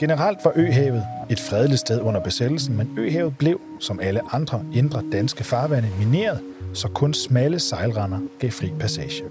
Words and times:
Generelt 0.00 0.44
var 0.44 0.52
Øhavet 0.56 1.06
et 1.30 1.40
fredeligt 1.40 1.80
sted 1.80 2.00
under 2.00 2.20
besættelsen, 2.20 2.76
men 2.76 2.98
Øhavet 2.98 3.38
blev, 3.38 3.60
som 3.80 4.00
alle 4.02 4.20
andre 4.32 4.64
indre 4.74 5.02
danske 5.12 5.44
farvande, 5.44 5.88
mineret, 5.98 6.40
så 6.74 6.88
kun 6.88 7.14
smalle 7.14 7.58
sejlrender 7.58 8.18
gav 8.38 8.50
fri 8.50 8.72
passage. 8.80 9.24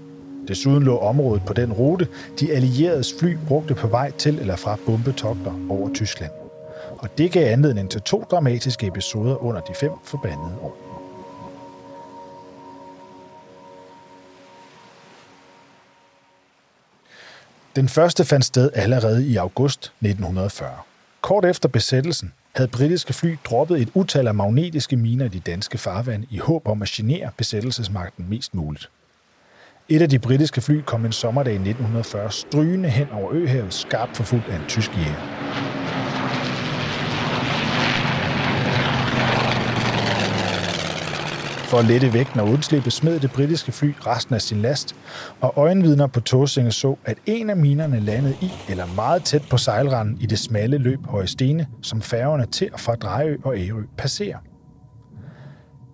Desuden 0.48 0.82
lå 0.82 0.98
området 0.98 1.42
på 1.46 1.52
den 1.52 1.72
rute, 1.72 2.08
de 2.40 2.52
allieredes 2.52 3.14
fly 3.20 3.36
brugte 3.48 3.74
på 3.74 3.86
vej 3.86 4.10
til 4.10 4.38
eller 4.38 4.56
fra 4.56 4.78
bombetogter 4.86 5.52
over 5.70 5.94
Tyskland. 5.94 6.32
Og 6.98 7.18
det 7.18 7.32
gav 7.32 7.52
anledning 7.52 7.90
til 7.90 8.00
to 8.02 8.24
dramatiske 8.30 8.86
episoder 8.86 9.44
under 9.44 9.60
de 9.60 9.74
fem 9.74 9.90
forbandede 10.04 10.54
år. 10.62 10.89
Den 17.76 17.88
første 17.88 18.24
fandt 18.24 18.44
sted 18.44 18.70
allerede 18.74 19.26
i 19.26 19.36
august 19.36 19.92
1940. 20.00 20.70
Kort 21.20 21.44
efter 21.44 21.68
besættelsen 21.68 22.32
havde 22.54 22.68
britiske 22.68 23.12
fly 23.12 23.36
droppet 23.44 23.82
et 23.82 23.88
utal 23.94 24.26
af 24.26 24.34
magnetiske 24.34 24.96
miner 24.96 25.24
i 25.24 25.28
de 25.28 25.40
danske 25.40 25.78
farvand 25.78 26.24
i 26.30 26.38
håb 26.38 26.68
om 26.68 26.82
at 26.82 26.88
genere 26.88 27.30
besættelsesmagten 27.36 28.26
mest 28.28 28.54
muligt. 28.54 28.90
Et 29.88 30.02
af 30.02 30.08
de 30.08 30.18
britiske 30.18 30.60
fly 30.60 30.80
kom 30.82 31.04
en 31.04 31.12
sommerdag 31.12 31.52
i 31.52 31.56
1940 31.56 32.32
strygende 32.32 32.88
hen 32.88 33.10
over 33.12 33.32
Øhavet, 33.32 33.74
skarpt 33.74 34.16
forfulgt 34.16 34.48
af 34.48 34.56
en 34.56 34.64
tysk 34.68 34.90
jæger. 34.96 35.69
For 41.70 41.78
at 41.78 41.84
lette 41.84 42.12
vægten 42.12 42.40
og 42.40 42.48
undslippe 42.48 42.90
smed 42.90 43.20
det 43.20 43.30
britiske 43.30 43.72
fly 43.72 43.92
resten 44.06 44.34
af 44.34 44.42
sin 44.42 44.62
last, 44.62 44.96
og 45.40 45.52
øjenvidner 45.56 46.06
på 46.06 46.20
Tåsinge 46.20 46.72
så, 46.72 46.96
at 47.04 47.18
en 47.26 47.50
af 47.50 47.56
minerne 47.56 48.00
landede 48.00 48.34
i 48.40 48.50
eller 48.68 48.86
meget 48.96 49.24
tæt 49.24 49.42
på 49.50 49.56
sejlranden 49.56 50.18
i 50.20 50.26
det 50.26 50.38
smalle 50.38 50.78
løb 50.78 51.06
Høje 51.06 51.26
Stene, 51.26 51.66
som 51.82 52.02
færgerne 52.02 52.46
til 52.46 52.68
og 52.72 52.80
fra 52.80 52.94
Drejø 52.94 53.36
og 53.44 53.58
Ærø 53.58 53.82
passerer. 53.98 54.38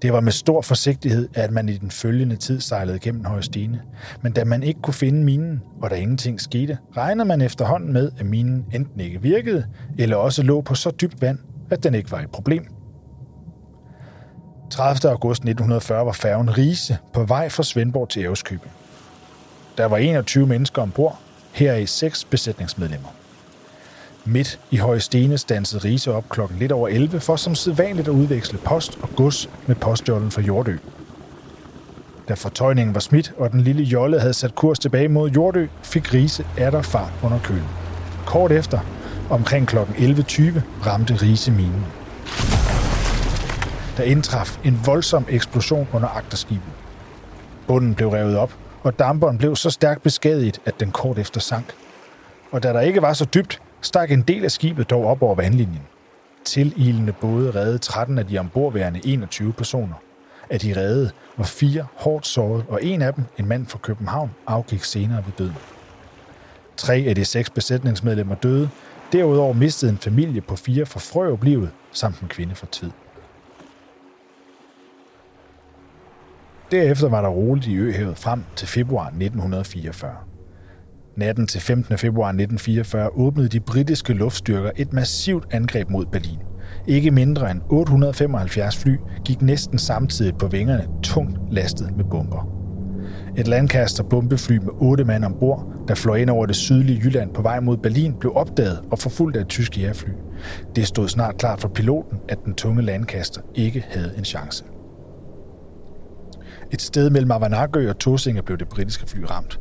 Det 0.02 0.12
var 0.12 0.20
med 0.20 0.32
stor 0.32 0.62
forsigtighed, 0.62 1.28
at 1.34 1.50
man 1.50 1.68
i 1.68 1.76
den 1.76 1.90
følgende 1.90 2.36
tid 2.36 2.60
sejlede 2.60 2.98
gennem 2.98 3.24
Højesteine, 3.24 3.80
men 4.22 4.32
da 4.32 4.44
man 4.44 4.62
ikke 4.62 4.80
kunne 4.82 4.94
finde 4.94 5.24
minen, 5.24 5.62
og 5.82 5.90
der 5.90 5.96
ingenting 5.96 6.40
skete, 6.40 6.78
regnede 6.96 7.28
man 7.28 7.40
efterhånden 7.40 7.92
med, 7.92 8.10
at 8.18 8.26
minen 8.26 8.64
enten 8.74 9.00
ikke 9.00 9.22
virkede, 9.22 9.66
eller 9.98 10.16
også 10.16 10.42
lå 10.42 10.60
på 10.60 10.74
så 10.74 10.90
dybt 10.90 11.22
vand, 11.22 11.38
at 11.70 11.84
den 11.84 11.94
ikke 11.94 12.10
var 12.10 12.20
et 12.20 12.30
problem. 12.30 12.75
30. 14.70 15.10
august 15.10 15.40
1940 15.40 16.06
var 16.06 16.12
færgen 16.12 16.58
Rise 16.58 16.98
på 17.12 17.24
vej 17.24 17.48
fra 17.48 17.62
Svendborg 17.62 18.08
til 18.08 18.22
Æreskøbing. 18.22 18.72
Der 19.78 19.84
var 19.84 19.96
21 19.96 20.46
mennesker 20.46 20.82
ombord, 20.82 21.18
heraf 21.52 21.88
seks 21.88 22.24
besætningsmedlemmer. 22.24 23.08
Midt 24.24 24.60
i 24.70 24.76
Høje 24.76 25.00
Stene 25.00 25.38
stansede 25.38 25.84
Rise 25.84 26.12
op 26.12 26.28
klokken 26.28 26.58
lidt 26.58 26.72
over 26.72 26.88
11 26.88 27.20
for 27.20 27.36
som 27.36 27.54
sædvanligt 27.54 28.08
at 28.08 28.14
udveksle 28.14 28.58
post 28.58 28.98
og 29.02 29.08
gods 29.16 29.48
med 29.66 29.76
postjollen 29.76 30.30
fra 30.30 30.42
Jordø. 30.42 30.76
Da 32.28 32.34
fortøjningen 32.34 32.94
var 32.94 33.00
smidt, 33.00 33.32
og 33.38 33.52
den 33.52 33.60
lille 33.60 33.82
jolle 33.82 34.20
havde 34.20 34.34
sat 34.34 34.54
kurs 34.54 34.78
tilbage 34.78 35.08
mod 35.08 35.30
Jordø, 35.30 35.66
fik 35.82 36.14
Rise 36.14 36.46
atter 36.58 36.82
fart 36.82 37.12
under 37.22 37.38
kølen. 37.44 37.68
Kort 38.26 38.52
efter, 38.52 38.78
omkring 39.30 39.68
kl. 39.68 39.76
11.20, 39.76 40.60
ramte 40.86 41.14
Rise 41.22 41.50
minen. 41.50 41.84
Der 43.96 44.04
indtraf 44.04 44.58
en 44.64 44.80
voldsom 44.84 45.26
eksplosion 45.28 45.88
under 45.92 46.08
agterskibet. 46.08 46.72
Bunden 47.66 47.94
blev 47.94 48.08
revet 48.08 48.36
op, 48.36 48.52
og 48.82 48.98
damperen 48.98 49.38
blev 49.38 49.56
så 49.56 49.70
stærkt 49.70 50.02
beskadiget, 50.02 50.60
at 50.64 50.80
den 50.80 50.90
kort 50.90 51.18
efter 51.18 51.40
sank. 51.40 51.74
Og 52.52 52.62
da 52.62 52.72
der 52.72 52.80
ikke 52.80 53.02
var 53.02 53.12
så 53.12 53.24
dybt, 53.24 53.62
stak 53.80 54.10
en 54.10 54.22
del 54.22 54.44
af 54.44 54.50
skibet 54.50 54.90
dog 54.90 55.06
op 55.06 55.22
over 55.22 55.34
vandlinjen. 55.34 55.82
Tililende 56.44 57.12
både 57.12 57.50
reddede 57.50 57.78
13 57.78 58.18
af 58.18 58.26
de 58.26 58.38
ombordværende 58.38 59.00
21 59.04 59.52
personer. 59.52 59.94
Af 60.50 60.60
de 60.60 60.80
reddede 60.80 61.10
var 61.36 61.44
fire 61.44 61.86
hårdt 61.96 62.26
såret, 62.26 62.64
og 62.68 62.84
en 62.84 63.02
af 63.02 63.14
dem, 63.14 63.24
en 63.38 63.46
mand 63.48 63.66
fra 63.66 63.78
København, 63.78 64.30
afgik 64.46 64.84
senere 64.84 65.22
ved 65.26 65.32
døden. 65.38 65.56
Tre 66.76 67.04
af 67.08 67.14
de 67.14 67.24
seks 67.24 67.50
besætningsmedlemmer 67.50 68.34
døde. 68.34 68.70
Derudover 69.12 69.52
mistede 69.52 69.90
en 69.92 69.98
familie 69.98 70.40
på 70.40 70.56
fire 70.56 70.86
fra 70.86 71.00
Frørup 71.00 71.42
livet, 71.42 71.70
samt 71.92 72.20
en 72.20 72.28
kvinde 72.28 72.54
fra 72.54 72.66
Tvid. 72.72 72.90
Derefter 76.70 77.08
var 77.08 77.22
der 77.22 77.28
roligt 77.28 77.66
i 77.66 77.74
Øhavet 77.74 78.18
frem 78.18 78.42
til 78.56 78.68
februar 78.68 79.06
1944. 79.06 80.10
Natten 81.16 81.46
til 81.46 81.60
15. 81.60 81.98
februar 81.98 82.28
1944 82.28 83.08
åbnede 83.16 83.48
de 83.48 83.60
britiske 83.60 84.12
luftstyrker 84.12 84.70
et 84.76 84.92
massivt 84.92 85.44
angreb 85.50 85.90
mod 85.90 86.06
Berlin. 86.06 86.38
Ikke 86.86 87.10
mindre 87.10 87.50
end 87.50 87.60
875 87.68 88.76
fly 88.76 88.96
gik 89.24 89.42
næsten 89.42 89.78
samtidig 89.78 90.36
på 90.36 90.46
vingerne 90.46 90.86
tungt 91.02 91.38
lastet 91.50 91.96
med 91.96 92.04
bomber. 92.04 92.48
Et 93.36 93.48
landkaster 93.48 94.04
bombefly 94.04 94.56
med 94.56 94.72
otte 94.80 95.04
mand 95.04 95.24
ombord, 95.24 95.66
der 95.88 95.94
fløj 95.94 96.16
ind 96.16 96.30
over 96.30 96.46
det 96.46 96.56
sydlige 96.56 97.00
Jylland 97.04 97.34
på 97.34 97.42
vej 97.42 97.60
mod 97.60 97.76
Berlin, 97.76 98.14
blev 98.20 98.32
opdaget 98.36 98.82
og 98.90 98.98
forfulgt 98.98 99.36
af 99.36 99.40
et 99.40 99.48
tysk 99.48 99.78
jægerfly. 99.78 100.10
Det 100.76 100.86
stod 100.86 101.08
snart 101.08 101.36
klart 101.38 101.60
for 101.60 101.68
piloten, 101.68 102.18
at 102.28 102.38
den 102.44 102.54
tunge 102.54 102.82
landkaster 102.82 103.40
ikke 103.54 103.84
havde 103.90 104.14
en 104.18 104.24
chance. 104.24 104.64
Et 106.72 106.82
sted 106.82 107.10
mellem 107.10 107.30
Avanakø 107.30 107.90
og 107.90 107.98
Tosinge 107.98 108.42
blev 108.42 108.58
det 108.58 108.68
britiske 108.68 109.06
fly 109.06 109.20
ramt. 109.20 109.60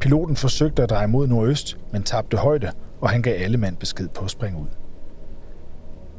Piloten 0.00 0.36
forsøgte 0.36 0.82
at 0.82 0.90
dreje 0.90 1.06
mod 1.06 1.26
nordøst, 1.26 1.76
men 1.92 2.02
tabte 2.02 2.36
højde, 2.36 2.72
og 3.00 3.10
han 3.10 3.22
gav 3.22 3.34
alle 3.42 3.58
mand 3.58 3.76
besked 3.76 4.08
på 4.08 4.24
at 4.24 4.30
springe 4.30 4.60
ud. 4.60 4.68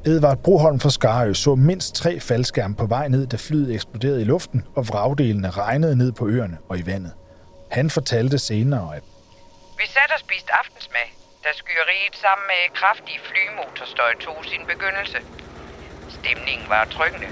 Edvard 0.05 0.37
Broholm 0.43 0.79
fra 0.79 0.89
Skarø 0.89 1.33
så 1.33 1.55
mindst 1.55 1.95
tre 1.95 2.19
faldskærme 2.19 2.75
på 2.75 2.85
vej 2.85 3.07
ned, 3.07 3.27
da 3.27 3.37
flyet 3.37 3.73
eksploderede 3.73 4.21
i 4.21 4.29
luften, 4.33 4.63
og 4.75 4.87
vragdelene 4.87 5.49
regnede 5.49 5.95
ned 5.95 6.11
på 6.11 6.27
øerne 6.27 6.57
og 6.69 6.79
i 6.79 6.85
vandet. 6.85 7.13
Han 7.71 7.89
fortalte 7.89 8.37
senere, 8.39 8.95
at 8.95 9.03
Vi 9.79 9.85
satte 9.95 10.13
og 10.13 10.19
spiste 10.19 10.51
aftensmad, 10.61 11.07
da 11.43 11.49
skyeriet 11.61 12.15
sammen 12.23 12.45
med 12.51 12.61
kraftige 12.79 13.19
flymotorstøj 13.27 14.13
tog 14.25 14.37
sin 14.51 14.63
begyndelse. 14.71 15.19
Stemningen 16.17 16.67
var 16.69 16.83
tryggende, 16.95 17.29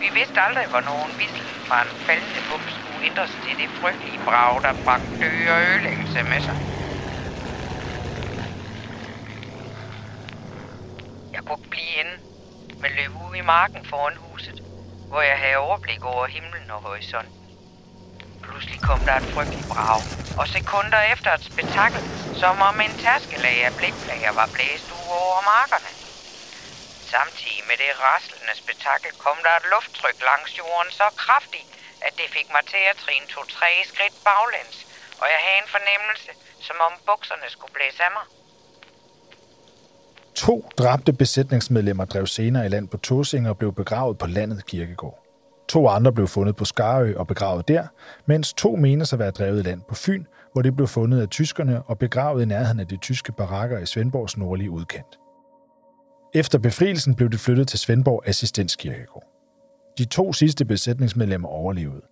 vi 0.00 0.08
vidste 0.18 0.40
aldrig, 0.46 0.66
hvornår 0.66 1.06
en 1.06 1.18
vissel 1.18 1.46
fra 1.68 1.82
en 1.82 1.94
faldende 2.06 2.42
bum 2.48 2.64
skulle 2.78 3.06
ændres 3.08 3.32
til 3.44 3.54
det 3.62 3.70
frygtelige 3.80 4.20
brag, 4.28 4.62
der 4.62 4.72
bragte 4.84 5.12
dø 5.22 5.32
og 5.54 5.60
ødelæggelse 5.68 6.22
med 6.22 6.40
sig. 6.40 6.56
Jeg 11.34 11.42
kunne 11.46 11.70
blive 11.70 11.92
inde, 12.00 12.14
men 12.82 12.90
løb 12.98 13.12
ud 13.24 13.34
i 13.36 13.44
marken 13.54 13.84
foran 13.90 14.16
huset, 14.16 14.58
hvor 15.10 15.22
jeg 15.30 15.38
havde 15.38 15.56
overblik 15.56 16.04
over 16.04 16.26
himlen 16.26 16.70
og 16.70 16.80
horisonten. 16.86 17.40
Pludselig 18.42 18.80
kom 18.88 19.00
der 19.06 19.16
et 19.22 19.28
frygteligt 19.34 19.68
brag, 19.68 20.02
og 20.40 20.48
sekunder 20.48 21.00
efter 21.14 21.30
et 21.34 21.44
spektakel, 21.44 22.02
som 22.40 22.62
om 22.68 22.80
en 22.80 22.94
taskelag 23.06 23.58
af 23.66 23.72
blikflager 23.78 24.32
var 24.32 24.48
blæst 24.54 24.90
ud 24.98 25.08
over 25.22 25.40
markerne. 25.54 25.99
Samtidig 27.14 27.62
med 27.70 27.76
det 27.82 27.92
raslende 28.04 28.54
spektakel 28.62 29.12
kom 29.24 29.38
der 29.46 29.54
et 29.60 29.66
lufttryk 29.72 30.18
langs 30.30 30.50
jorden 30.60 30.90
så 31.00 31.06
kraftigt, 31.24 31.68
at 32.06 32.12
det 32.20 32.28
fik 32.36 32.48
mig 32.54 32.64
til 32.72 32.82
at 32.90 32.96
trine 33.04 33.26
to-tre 33.34 33.70
skridt 33.90 34.16
baglæns, 34.26 34.76
og 35.22 35.26
jeg 35.32 35.40
havde 35.44 35.60
en 35.64 35.70
fornemmelse, 35.76 36.30
som 36.66 36.76
om 36.86 36.92
bukserne 37.08 37.48
skulle 37.54 37.74
blæse 37.76 38.00
af 38.08 38.12
mig. 38.18 38.26
To 40.44 40.70
dræbte 40.78 41.12
besætningsmedlemmer 41.12 42.04
drev 42.04 42.26
senere 42.26 42.66
i 42.66 42.68
land 42.68 42.88
på 42.88 42.96
Tåsing 42.96 43.48
og 43.48 43.58
blev 43.58 43.72
begravet 43.74 44.18
på 44.18 44.26
landet 44.26 44.66
kirkegård. 44.66 45.18
To 45.68 45.88
andre 45.88 46.12
blev 46.12 46.28
fundet 46.28 46.56
på 46.56 46.64
Skarø 46.64 47.14
og 47.16 47.26
begravet 47.26 47.68
der, 47.68 47.86
mens 48.26 48.52
to 48.52 48.76
menes 48.76 49.12
at 49.12 49.18
være 49.18 49.30
drevet 49.30 49.60
i 49.60 49.68
land 49.68 49.82
på 49.88 49.94
Fyn, 49.94 50.24
hvor 50.52 50.62
de 50.62 50.72
blev 50.72 50.88
fundet 50.88 51.22
af 51.22 51.28
tyskerne 51.28 51.82
og 51.82 51.98
begravet 51.98 52.42
i 52.42 52.46
nærheden 52.46 52.80
af 52.80 52.88
de 52.88 52.96
tyske 52.96 53.32
barakker 53.32 53.78
i 53.78 53.86
Svendborgs 53.86 54.36
nordlige 54.36 54.70
udkant. 54.70 55.19
Efter 56.34 56.58
befrielsen 56.58 57.14
blev 57.14 57.30
det 57.30 57.40
flyttet 57.40 57.68
til 57.68 57.78
Svendborg 57.78 58.22
Assistenskirkegård. 58.26 59.24
De 59.98 60.04
to 60.04 60.32
sidste 60.32 60.64
besætningsmedlemmer 60.64 61.48
overlevede. 61.48 62.02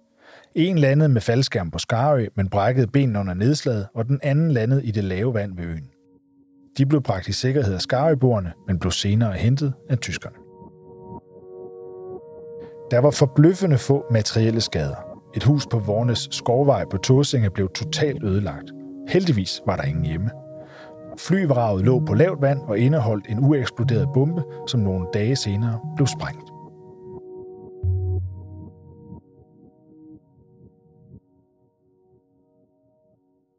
En 0.54 0.78
landede 0.78 1.08
med 1.08 1.20
faldskærm 1.20 1.70
på 1.70 1.78
Skarø, 1.78 2.26
men 2.34 2.48
brækkede 2.48 2.86
benene 2.86 3.18
under 3.18 3.34
nedslaget, 3.34 3.86
og 3.94 4.06
den 4.06 4.20
anden 4.22 4.50
landede 4.50 4.84
i 4.84 4.90
det 4.90 5.04
lave 5.04 5.34
vand 5.34 5.56
ved 5.56 5.64
øen. 5.64 5.90
De 6.78 6.86
blev 6.86 7.02
bragt 7.02 7.28
i 7.28 7.32
sikkerhed 7.32 7.74
af 7.74 7.80
Skarøboerne, 7.80 8.52
men 8.66 8.78
blev 8.78 8.92
senere 8.92 9.32
hentet 9.32 9.72
af 9.88 9.98
tyskerne. 9.98 10.36
Der 12.90 12.98
var 12.98 13.10
forbløffende 13.10 13.78
få 13.78 14.04
materielle 14.10 14.60
skader. 14.60 15.18
Et 15.36 15.44
hus 15.44 15.66
på 15.70 15.78
Vornes 15.78 16.28
skovvej 16.30 16.84
på 16.90 16.96
Torsinge 16.96 17.50
blev 17.50 17.68
totalt 17.74 18.24
ødelagt. 18.24 18.72
Heldigvis 19.08 19.60
var 19.66 19.76
der 19.76 19.82
ingen 19.82 20.04
hjemme. 20.04 20.30
Flyvraget 21.18 21.84
lå 21.84 22.00
på 22.00 22.14
lavt 22.14 22.40
vand 22.40 22.60
og 22.60 22.78
indeholdt 22.78 23.26
en 23.28 23.38
ueksploderet 23.38 24.08
bombe, 24.14 24.42
som 24.66 24.80
nogle 24.80 25.06
dage 25.14 25.36
senere 25.36 25.80
blev 25.96 26.06
sprængt. 26.06 26.47